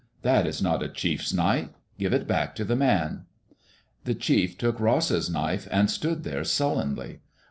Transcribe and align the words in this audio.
That 0.23 0.47
is 0.47 0.63
not 0.63 0.81
a 0.81 0.89
chiefs 0.89 1.31
knife. 1.31 1.69
Give 1.99 2.11
it 2.11 2.25
back 2.27 2.55
to 2.55 2.65
the 2.65 2.75
man." 2.75 3.25
The 4.05 4.15
chief 4.15 4.57
took 4.57 4.79
Ross's 4.79 5.29
knife 5.29 5.67
and 5.69 5.91
stood 5.91 6.23
there 6.23 6.43
sullenly. 6.43 7.19